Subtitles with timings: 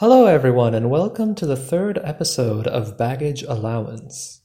[0.00, 4.42] Hello, everyone, and welcome to the third episode of Baggage Allowance.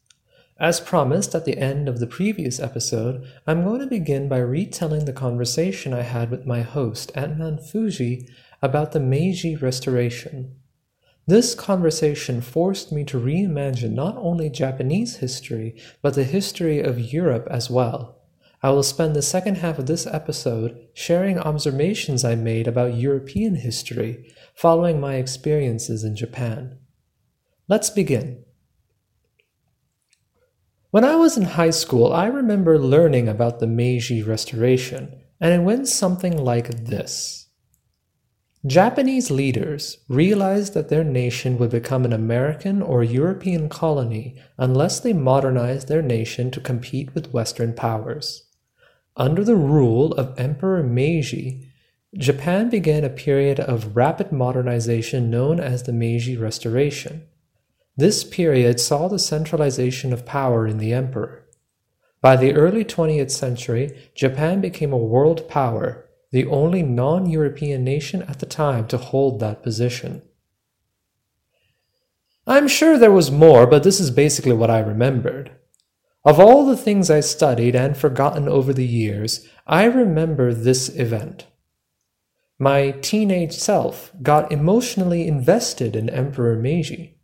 [0.60, 5.06] As promised at the end of the previous episode, I'm going to begin by retelling
[5.06, 8.28] the conversation I had with my host, at Mount Fuji,
[8.64, 10.56] about the Meiji Restoration.
[11.28, 17.48] This conversation forced me to reimagine not only Japanese history, but the history of Europe
[17.52, 18.23] as well.
[18.64, 23.56] I will spend the second half of this episode sharing observations I made about European
[23.56, 26.78] history following my experiences in Japan.
[27.68, 28.46] Let's begin.
[30.92, 35.66] When I was in high school, I remember learning about the Meiji Restoration, and it
[35.66, 37.50] went something like this.
[38.66, 45.12] Japanese leaders realized that their nation would become an American or European colony unless they
[45.12, 48.48] modernized their nation to compete with Western powers.
[49.16, 51.70] Under the rule of Emperor Meiji,
[52.18, 57.24] Japan began a period of rapid modernization known as the Meiji Restoration.
[57.96, 61.46] This period saw the centralization of power in the emperor.
[62.22, 68.24] By the early 20th century, Japan became a world power, the only non European nation
[68.24, 70.24] at the time to hold that position.
[72.48, 75.52] I'm sure there was more, but this is basically what I remembered.
[76.26, 81.48] Of all the things I studied and forgotten over the years, I remember this event.
[82.58, 87.18] My teenage self got emotionally invested in Emperor Meiji.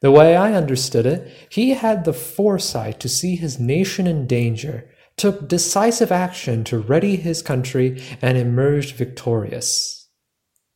[0.00, 4.90] The way I understood it, he had the foresight to see his nation in danger,
[5.16, 10.08] took decisive action to ready his country, and emerged victorious.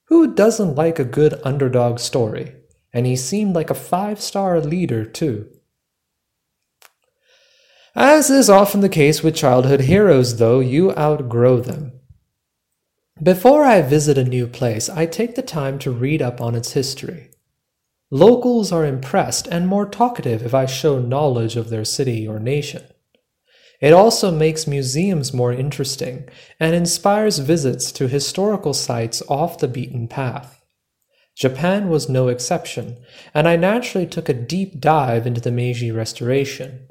[0.09, 2.55] Who doesn't like a good underdog story?
[2.93, 5.49] And he seemed like a five star leader, too.
[7.99, 11.99] As is often the case with childhood heroes, though, you outgrow them.
[13.23, 16.73] Before I visit a new place, I take the time to read up on its
[16.73, 17.31] history.
[18.11, 22.85] Locals are impressed and more talkative if I show knowledge of their city or nation.
[23.81, 26.29] It also makes museums more interesting
[26.61, 30.63] and inspires visits to historical sites off the beaten path.
[31.35, 32.99] Japan was no exception,
[33.33, 36.89] and I naturally took a deep dive into the Meiji Restoration.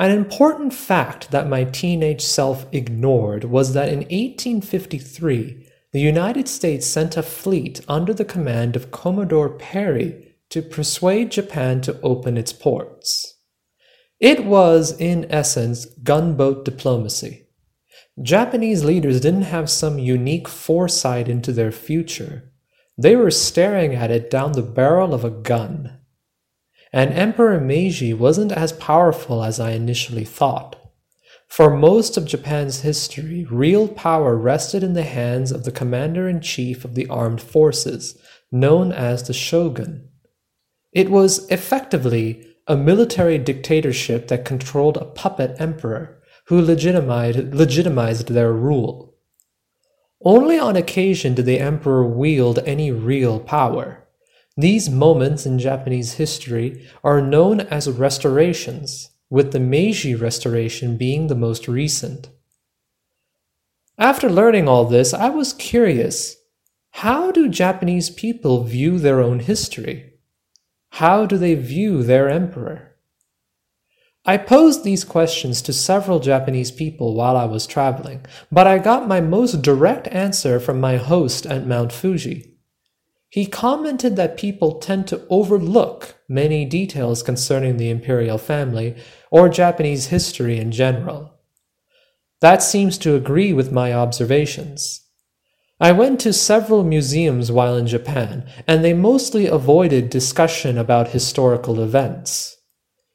[0.00, 6.86] An important fact that my teenage self ignored was that in 1853, the United States
[6.86, 12.52] sent a fleet under the command of Commodore Perry to persuade Japan to open its
[12.52, 13.38] ports.
[14.20, 17.46] It was, in essence, gunboat diplomacy.
[18.22, 22.52] Japanese leaders didn't have some unique foresight into their future.
[22.96, 25.97] They were staring at it down the barrel of a gun
[26.92, 30.76] and Emperor Meiji wasn't as powerful as I initially thought.
[31.48, 36.40] For most of Japan's history, real power rested in the hands of the commander in
[36.40, 38.18] chief of the armed forces,
[38.52, 40.08] known as the shogun.
[40.92, 48.52] It was effectively a military dictatorship that controlled a puppet emperor who legitimized, legitimized their
[48.52, 49.14] rule.
[50.22, 54.07] Only on occasion did the emperor wield any real power.
[54.58, 61.36] These moments in Japanese history are known as restorations, with the Meiji Restoration being the
[61.36, 62.28] most recent.
[63.96, 66.34] After learning all this, I was curious
[66.90, 70.14] how do Japanese people view their own history?
[70.90, 72.96] How do they view their emperor?
[74.24, 79.06] I posed these questions to several Japanese people while I was traveling, but I got
[79.06, 82.57] my most direct answer from my host at Mount Fuji.
[83.30, 88.96] He commented that people tend to overlook many details concerning the imperial family
[89.30, 91.34] or Japanese history in general.
[92.40, 95.04] That seems to agree with my observations.
[95.80, 101.80] I went to several museums while in Japan, and they mostly avoided discussion about historical
[101.80, 102.56] events.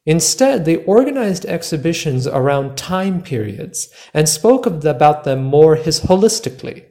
[0.05, 6.85] Instead, they organized exhibitions around time periods and spoke about them more holistically.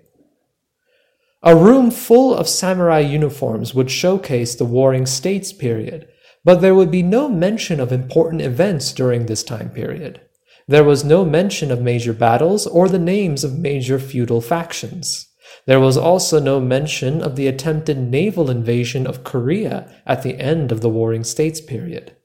[1.44, 6.08] A room full of samurai uniforms would showcase the Warring States period,
[6.44, 10.20] but there would be no mention of important events during this time period.
[10.68, 15.28] There was no mention of major battles or the names of major feudal factions.
[15.66, 20.70] There was also no mention of the attempted naval invasion of Korea at the end
[20.70, 22.16] of the Warring States period.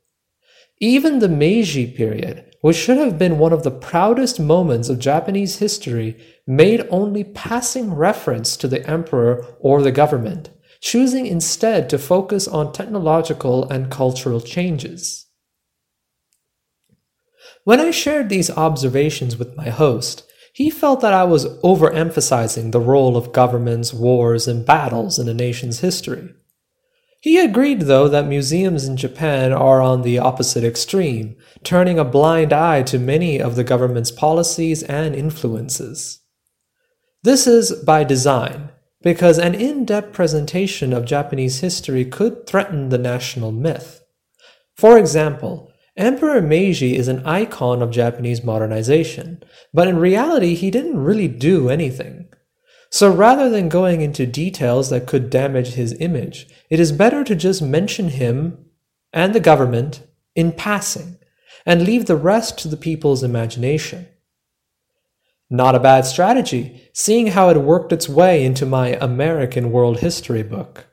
[0.79, 5.59] Even the Meiji period, which should have been one of the proudest moments of Japanese
[5.59, 10.49] history, made only passing reference to the emperor or the government,
[10.81, 15.27] choosing instead to focus on technological and cultural changes.
[17.63, 20.23] When I shared these observations with my host,
[20.53, 25.33] he felt that I was overemphasizing the role of governments, wars, and battles in a
[25.33, 26.33] nation's history.
[27.27, 32.53] He agreed, though, that museums in Japan are on the opposite extreme, turning a blind
[32.53, 36.21] eye to many of the government's policies and influences.
[37.23, 38.69] This is by design,
[39.01, 44.05] because an in depth presentation of Japanese history could threaten the national myth.
[44.77, 51.03] For example, Emperor Meiji is an icon of Japanese modernization, but in reality, he didn't
[51.03, 52.26] really do anything.
[52.89, 57.35] So rather than going into details that could damage his image, it is better to
[57.35, 58.65] just mention him
[59.11, 61.17] and the government in passing
[61.65, 64.07] and leave the rest to the people's imagination.
[65.49, 70.43] Not a bad strategy, seeing how it worked its way into my American World History
[70.43, 70.87] book.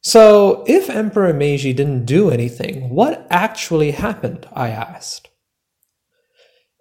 [0.00, 4.48] So, if Emperor Meiji didn't do anything, what actually happened?
[4.52, 5.28] I asked.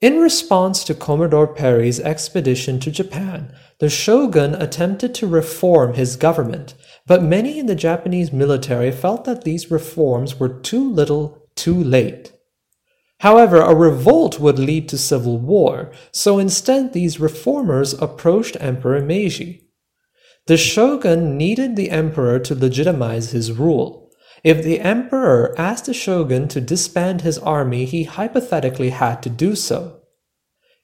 [0.01, 6.73] In response to Commodore Perry's expedition to Japan, the shogun attempted to reform his government,
[7.05, 12.33] but many in the Japanese military felt that these reforms were too little, too late.
[13.19, 19.67] However, a revolt would lead to civil war, so instead these reformers approached Emperor Meiji.
[20.47, 24.00] The shogun needed the emperor to legitimize his rule.
[24.43, 29.55] If the emperor asked the shogun to disband his army, he hypothetically had to do
[29.55, 30.01] so.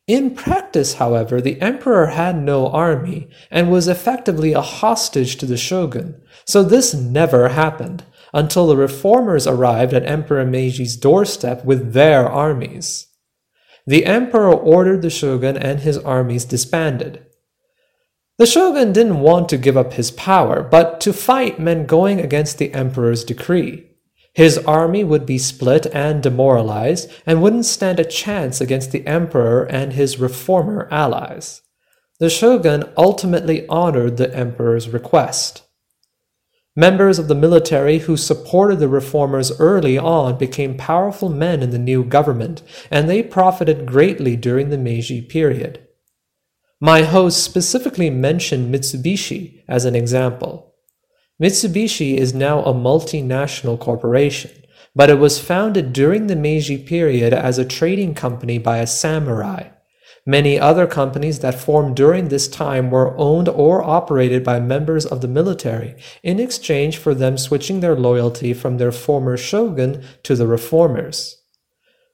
[0.08, 5.58] In practice, however, the emperor had no army and was effectively a hostage to the
[5.58, 12.26] shogun, so this never happened until the reformers arrived at Emperor Meiji's doorstep with their
[12.28, 13.08] armies.
[13.86, 17.26] The emperor ordered the shogun and his armies disbanded.
[18.38, 22.60] The shogun didn't want to give up his power, but to fight meant going against
[22.60, 23.88] the emperor's decree.
[24.34, 29.64] His army would be split and demoralized and wouldn't stand a chance against the emperor
[29.64, 31.64] and his reformer allies.
[32.20, 35.64] The shogun ultimately honored the emperor's request.
[36.76, 41.80] Members of the military who supported the reformers early on became powerful men in the
[41.80, 42.62] new government,
[42.92, 45.87] and they profited greatly during the Meiji period.
[46.80, 50.76] My host specifically mentioned Mitsubishi as an example.
[51.42, 54.52] Mitsubishi is now a multinational corporation,
[54.96, 59.70] but it was founded during the Meiji period as a trading company by a samurai.
[60.24, 65.22] Many other companies that formed during this time were owned or operated by members of
[65.22, 70.46] the military in exchange for them switching their loyalty from their former shogun to the
[70.46, 71.37] reformers.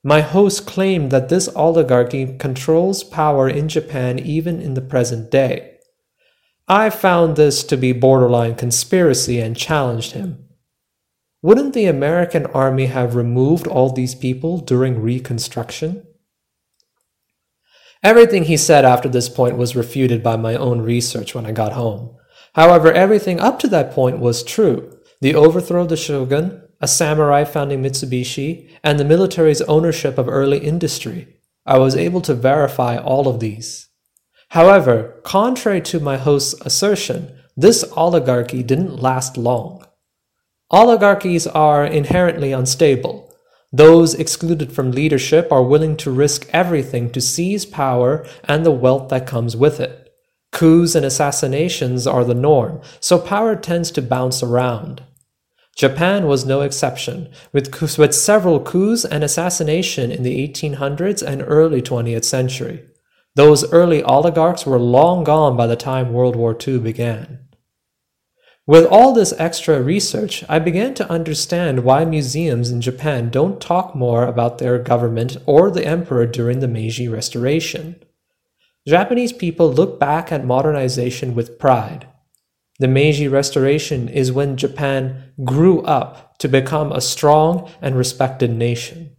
[0.04, 5.78] My host claimed that this oligarchy controls power in Japan even in the present day.
[6.68, 10.50] I found this to be borderline conspiracy and challenged him.
[11.42, 16.06] Wouldn't the American army have removed all these people during Reconstruction?
[18.02, 21.74] Everything he said after this point was refuted by my own research when I got
[21.74, 22.18] home.
[22.56, 24.98] However, everything up to that point was true.
[25.22, 30.58] The overthrow of the shogun, a samurai founding Mitsubishi, and the military's ownership of early
[30.58, 31.38] industry.
[31.66, 33.88] I was able to verify all of these.
[34.50, 39.86] However, contrary to my host's assertion, this oligarchy didn't last long.
[40.72, 43.34] Oligarchies are inherently unstable.
[43.72, 49.08] Those excluded from leadership are willing to risk everything to seize power and the wealth
[49.08, 50.14] that comes with it.
[50.52, 55.02] Coups and assassinations are the norm, so power tends to bounce around.
[55.76, 61.82] Japan was no exception, with, with several coups and assassination in the 1800s and early
[61.82, 62.84] 20th century.
[63.36, 67.40] Those early oligarchs were long gone by the time World War II began.
[68.68, 73.94] With all this extra research, I began to understand why museums in Japan don't talk
[73.94, 77.96] more about their government or the emperor during the Meiji Restoration.
[78.88, 82.08] Japanese people look back at modernization with pride.
[82.80, 89.16] The Meiji Restoration is when Japan grew up to become a strong and respected nation.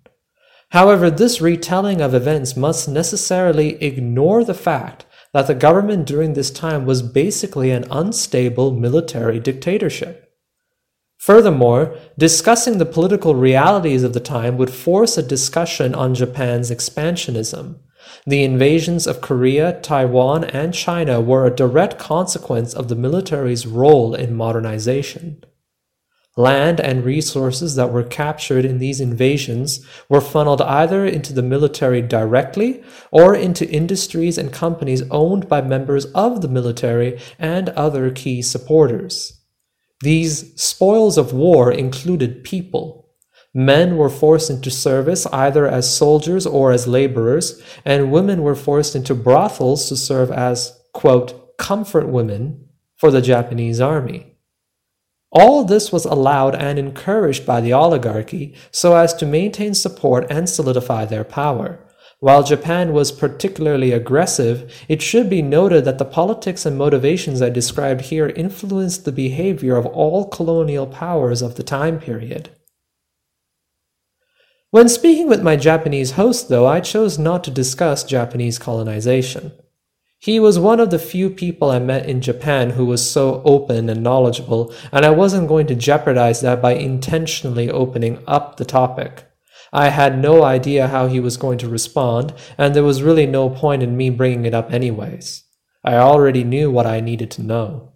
[0.70, 6.50] However, this retelling of events must necessarily ignore the fact that the government during this
[6.50, 10.32] time was basically an unstable military dictatorship.
[11.18, 17.78] Furthermore, discussing the political realities of the time would force a discussion on Japan's expansionism,
[18.26, 24.14] the invasions of Korea, Taiwan, and China were a direct consequence of the military's role
[24.14, 25.44] in modernization.
[26.36, 32.02] Land and resources that were captured in these invasions were funneled either into the military
[32.02, 32.82] directly
[33.12, 39.40] or into industries and companies owned by members of the military and other key supporters.
[40.00, 43.03] These spoils of war included people,
[43.56, 48.96] Men were forced into service either as soldiers or as laborers, and women were forced
[48.96, 54.34] into brothels to serve as, quote, comfort women for the Japanese army.
[55.30, 60.48] All this was allowed and encouraged by the oligarchy so as to maintain support and
[60.48, 61.80] solidify their power.
[62.18, 67.50] While Japan was particularly aggressive, it should be noted that the politics and motivations I
[67.50, 72.50] described here influenced the behavior of all colonial powers of the time period.
[74.74, 79.52] When speaking with my Japanese host, though, I chose not to discuss Japanese colonization.
[80.18, 83.88] He was one of the few people I met in Japan who was so open
[83.88, 89.30] and knowledgeable, and I wasn't going to jeopardize that by intentionally opening up the topic.
[89.72, 93.50] I had no idea how he was going to respond, and there was really no
[93.50, 95.44] point in me bringing it up anyways.
[95.84, 97.93] I already knew what I needed to know.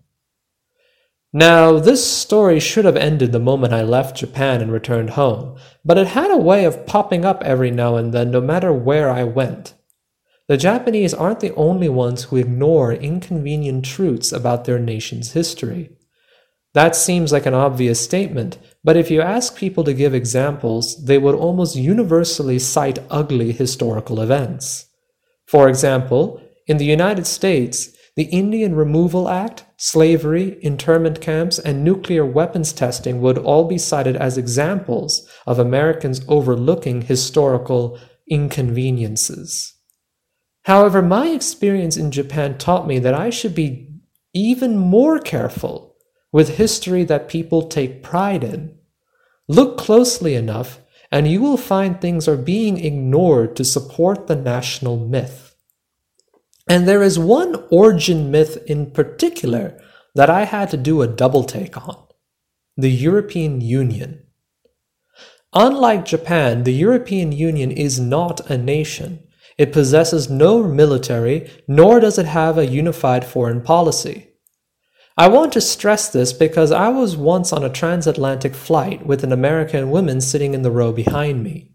[1.33, 5.99] Now, this story should have ended the moment I left Japan and returned home, but
[5.99, 9.25] it had a way of popping up every now and then no matter where I
[9.25, 9.75] went.
[10.49, 15.91] The Japanese aren't the only ones who ignore inconvenient truths about their nation's history.
[16.73, 21.19] That seems like an obvious statement, but if you ask people to give examples, they
[21.19, 24.87] would almost universally cite ugly historical events.
[25.47, 32.27] For example, in the United States, the Indian Removal Act, slavery, internment camps, and nuclear
[32.27, 39.77] weapons testing would all be cited as examples of Americans overlooking historical inconveniences.
[40.65, 43.89] However, my experience in Japan taught me that I should be
[44.35, 45.97] even more careful
[46.33, 48.77] with history that people take pride in.
[49.47, 50.81] Look closely enough,
[51.11, 55.48] and you will find things are being ignored to support the national myth.
[56.69, 59.81] And there is one origin myth in particular
[60.15, 62.05] that I had to do a double take on
[62.77, 64.23] the European Union.
[65.53, 69.27] Unlike Japan, the European Union is not a nation.
[69.57, 74.29] It possesses no military, nor does it have a unified foreign policy.
[75.17, 79.33] I want to stress this because I was once on a transatlantic flight with an
[79.33, 81.73] American woman sitting in the row behind me.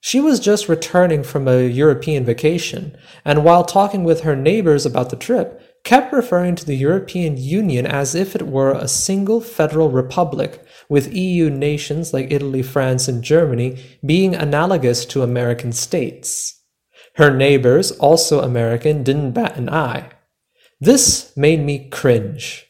[0.00, 5.10] She was just returning from a European vacation, and while talking with her neighbors about
[5.10, 9.90] the trip, kept referring to the European Union as if it were a single federal
[9.90, 16.62] republic, with EU nations like Italy, France, and Germany being analogous to American states.
[17.16, 20.10] Her neighbors, also American, didn't bat an eye.
[20.80, 22.66] This made me cringe.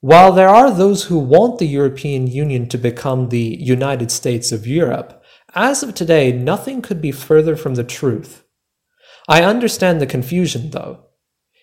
[0.00, 4.66] While there are those who want the European Union to become the United States of
[4.66, 5.22] Europe,
[5.56, 8.44] as of today, nothing could be further from the truth.
[9.28, 11.00] I understand the confusion, though.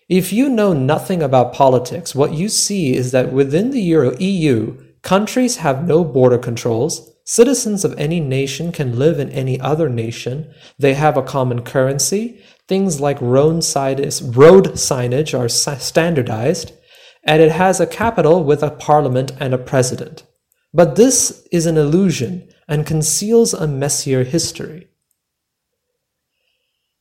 [0.08, 4.76] If you know nothing about politics, what you see is that within the Euro EU,
[5.00, 10.52] countries have no border controls, Citizens of any nation can live in any other nation.
[10.78, 12.42] They have a common currency.
[12.68, 16.72] Things like road signage are standardized.
[17.26, 20.24] And it has a capital with a parliament and a president.
[20.74, 24.88] But this is an illusion and conceals a messier history.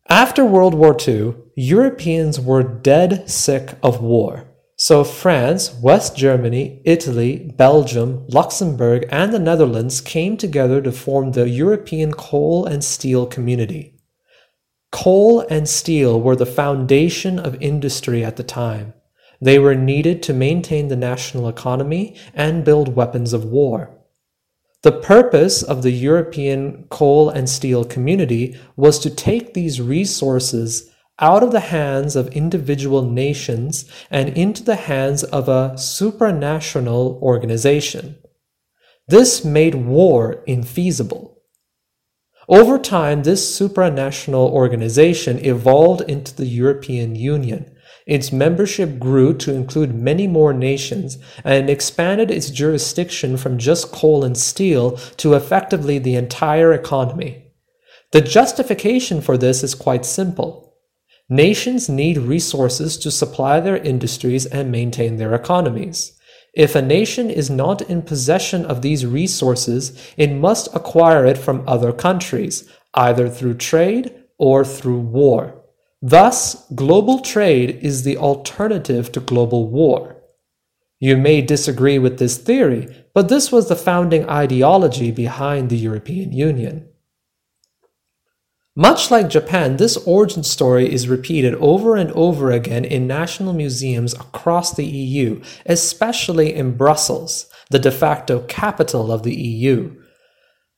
[0.09, 4.45] After World War II, Europeans were dead sick of war.
[4.75, 11.47] So France, West Germany, Italy, Belgium, Luxembourg, and the Netherlands came together to form the
[11.47, 14.01] European Coal and Steel Community.
[14.91, 18.93] Coal and steel were the foundation of industry at the time.
[19.41, 23.89] They were needed to maintain the national economy and build weapons of war.
[24.83, 31.41] The purpose of the European coal and steel community was to take these resources out
[31.41, 38.17] of the hands of individual nations and into the hands of a supranational organization.
[39.07, 41.35] This made war infeasible.
[42.49, 47.72] Over time, this supranational organization evolved into the European Union.
[48.05, 54.23] Its membership grew to include many more nations and expanded its jurisdiction from just coal
[54.23, 57.45] and steel to effectively the entire economy.
[58.11, 60.75] The justification for this is quite simple.
[61.29, 66.19] Nations need resources to supply their industries and maintain their economies.
[66.53, 71.63] If a nation is not in possession of these resources, it must acquire it from
[71.67, 75.62] other countries, either through trade or through war.
[76.05, 80.17] Thus, global trade is the alternative to global war.
[80.99, 86.33] You may disagree with this theory, but this was the founding ideology behind the European
[86.33, 86.89] Union.
[88.75, 94.13] Much like Japan, this origin story is repeated over and over again in national museums
[94.13, 99.95] across the EU, especially in Brussels, the de facto capital of the EU.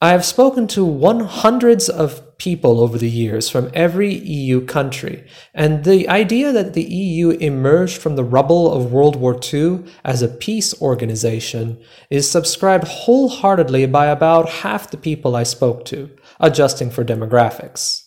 [0.02, 5.25] I have spoken to one hundreds of people over the years from every EU country,
[5.54, 10.22] and the idea that the EU emerged from the rubble of World War II as
[10.22, 16.10] a peace organization is subscribed wholeheartedly by about half the people I spoke to,
[16.42, 18.04] adjusting for demographics.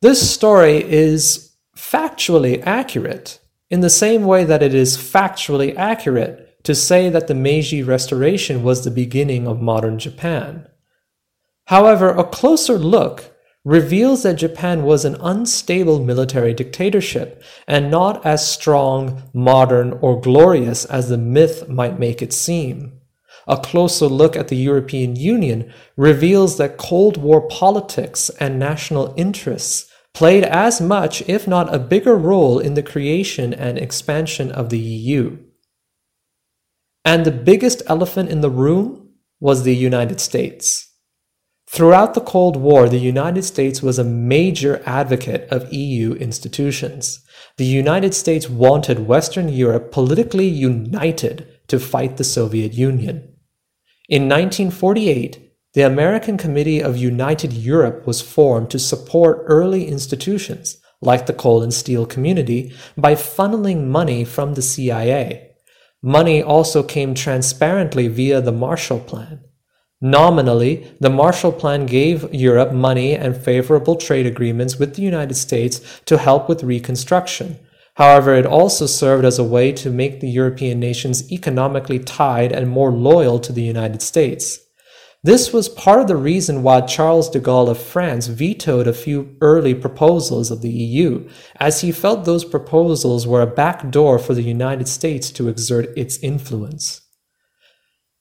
[0.00, 6.74] This story is factually accurate in the same way that it is factually accurate to
[6.74, 10.66] say that the Meiji Restoration was the beginning of modern Japan.
[11.68, 18.50] However, a closer look reveals that Japan was an unstable military dictatorship and not as
[18.50, 22.98] strong, modern, or glorious as the myth might make it seem.
[23.46, 29.90] A closer look at the European Union reveals that Cold War politics and national interests
[30.14, 34.78] played as much, if not a bigger role in the creation and expansion of the
[34.78, 35.36] EU.
[37.04, 40.87] And the biggest elephant in the room was the United States.
[41.70, 47.20] Throughout the Cold War, the United States was a major advocate of EU institutions.
[47.58, 53.34] The United States wanted Western Europe politically united to fight the Soviet Union.
[54.08, 61.26] In 1948, the American Committee of United Europe was formed to support early institutions, like
[61.26, 65.50] the coal and steel community, by funneling money from the CIA.
[66.02, 69.44] Money also came transparently via the Marshall Plan.
[70.00, 75.80] Nominally, the Marshall Plan gave Europe money and favorable trade agreements with the United States
[76.04, 77.58] to help with reconstruction.
[77.94, 82.70] However, it also served as a way to make the European nations economically tied and
[82.70, 84.60] more loyal to the United States.
[85.24, 89.36] This was part of the reason why Charles de Gaulle of France vetoed a few
[89.40, 94.42] early proposals of the EU, as he felt those proposals were a backdoor for the
[94.42, 97.00] United States to exert its influence.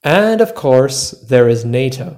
[0.07, 2.17] And of course, there is NATO.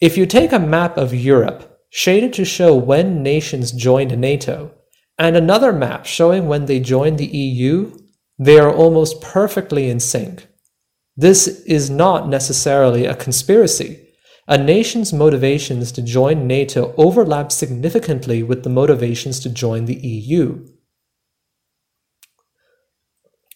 [0.00, 4.70] If you take a map of Europe, shaded to show when nations joined NATO,
[5.18, 7.98] and another map showing when they joined the EU,
[8.38, 10.46] they are almost perfectly in sync.
[11.16, 14.06] This is not necessarily a conspiracy.
[14.46, 20.68] A nation's motivations to join NATO overlap significantly with the motivations to join the EU.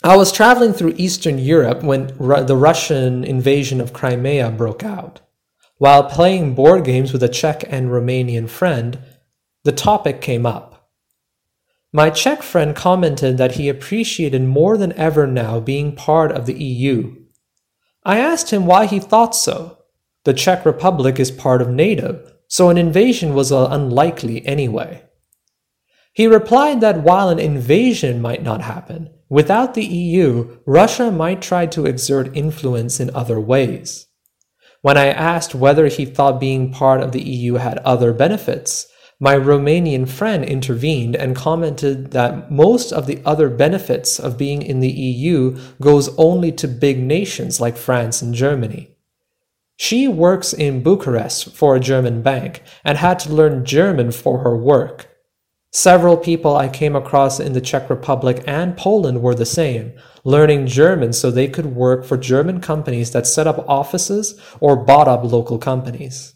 [0.02, 5.20] I was traveling through Eastern Europe when Ru- the Russian invasion of Crimea broke out.
[5.78, 8.98] While playing board games with a Czech and Romanian friend,
[9.64, 10.90] the topic came up.
[11.92, 16.62] My Czech friend commented that he appreciated more than ever now being part of the
[16.62, 17.16] EU.
[18.04, 19.78] I asked him why he thought so.
[20.24, 25.04] The Czech Republic is part of NATO, so an invasion was uh, unlikely anyway.
[26.12, 31.66] He replied that while an invasion might not happen, without the EU, Russia might try
[31.66, 34.06] to exert influence in other ways.
[34.82, 38.86] When I asked whether he thought being part of the EU had other benefits,
[39.18, 44.80] my Romanian friend intervened and commented that most of the other benefits of being in
[44.80, 48.90] the EU goes only to big nations like France and Germany.
[49.78, 54.56] She works in Bucharest for a German bank and had to learn German for her
[54.56, 55.15] work.
[55.76, 59.92] Several people I came across in the Czech Republic and Poland were the same,
[60.24, 65.06] learning German so they could work for German companies that set up offices or bought
[65.06, 66.34] up local companies.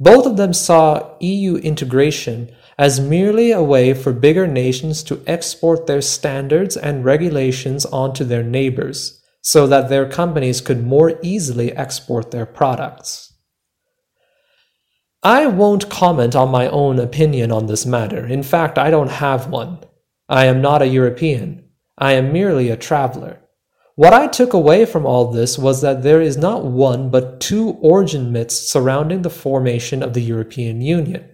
[0.00, 5.86] Both of them saw EU integration as merely a way for bigger nations to export
[5.86, 12.30] their standards and regulations onto their neighbors so that their companies could more easily export
[12.30, 13.33] their products.
[15.26, 18.26] I won't comment on my own opinion on this matter.
[18.26, 19.78] In fact, I don't have one.
[20.28, 21.64] I am not a European.
[21.96, 23.40] I am merely a traveler.
[23.94, 27.70] What I took away from all this was that there is not one but two
[27.80, 31.26] origin myths surrounding the formation of the European Union.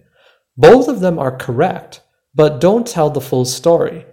[0.55, 2.01] Both of them are correct,
[2.33, 4.05] but don't tell the full story.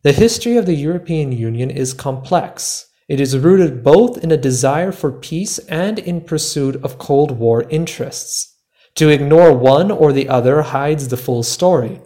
[0.00, 2.86] The history of the European Union is complex.
[3.06, 7.64] It is rooted both in a desire for peace and in pursuit of Cold War
[7.68, 8.55] interests.
[8.96, 12.00] To ignore one or the other hides the full story.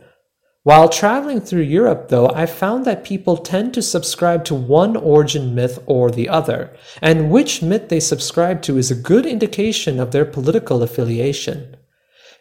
[0.63, 5.55] While traveling through Europe, though, I found that people tend to subscribe to one origin
[5.55, 10.11] myth or the other, and which myth they subscribe to is a good indication of
[10.11, 11.77] their political affiliation.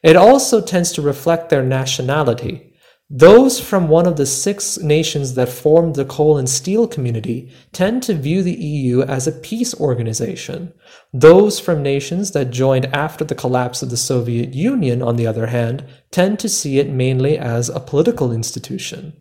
[0.03, 2.68] It also tends to reflect their nationality.
[3.11, 8.03] Those from one of the six nations that formed the coal and steel community tend
[8.03, 10.73] to view the EU as a peace organization.
[11.11, 15.47] Those from nations that joined after the collapse of the Soviet Union, on the other
[15.47, 19.13] hand, tend to see it mainly as a political institution.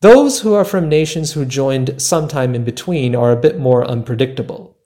[0.00, 4.78] Those who are from nations who joined sometime in between are a bit more unpredictable.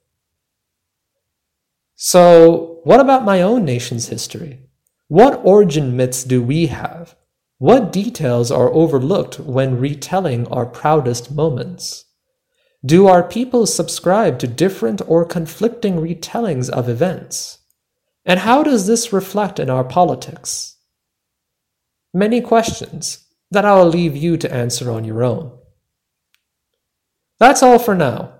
[1.95, 4.59] So, what about my own nation's history?
[5.07, 7.15] What origin myths do we have?
[7.61, 12.05] What details are overlooked when retelling our proudest moments?
[12.83, 17.59] Do our people subscribe to different or conflicting retellings of events?
[18.25, 20.77] And how does this reflect in our politics?
[22.15, 25.55] Many questions that I will leave you to answer on your own.
[27.37, 28.39] That's all for now.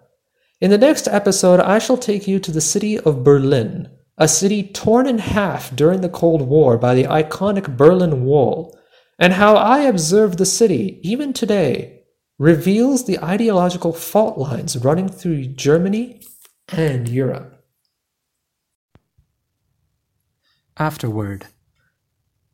[0.60, 4.63] In the next episode, I shall take you to the city of Berlin, a city
[4.63, 8.75] torn in half during the Cold War by the iconic Berlin Wall,
[9.21, 12.01] and how I observe the city, even today,
[12.39, 16.23] reveals the ideological fault lines running through Germany
[16.69, 17.63] and Europe.
[20.75, 21.45] Afterward.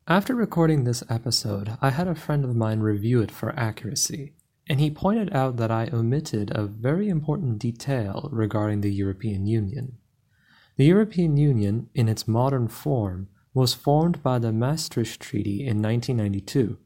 [0.06, 4.34] After recording this episode, I had a friend of mine review it for accuracy,
[4.68, 9.96] and he pointed out that I omitted a very important detail regarding the European Union.
[10.76, 13.28] The European Union, in its modern form,
[13.58, 16.78] was formed by the Maastricht Treaty in 1992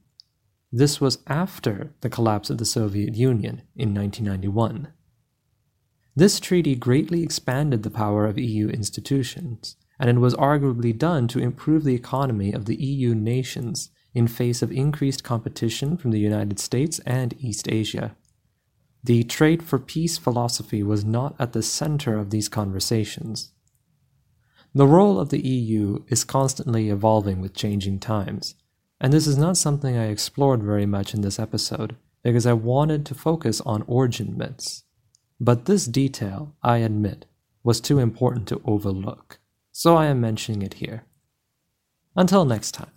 [0.73, 4.89] this was after the collapse of the Soviet Union in 1991.
[6.17, 11.41] This treaty greatly expanded the power of EU institutions, and it was arguably done to
[11.41, 16.59] improve the economy of the EU nations in face of increased competition from the United
[16.59, 18.17] States and East Asia.
[19.05, 23.53] The trade for peace philosophy was not at the center of these conversations.
[24.75, 28.55] The role of the EU is constantly evolving with changing times,
[28.99, 33.05] and this is not something I explored very much in this episode, because I wanted
[33.07, 34.85] to focus on origin myths.
[35.39, 37.27] But this detail, I admit,
[37.63, 39.41] was too important to overlook,
[39.73, 41.05] so I am mentioning it here.
[42.17, 42.93] Until next time.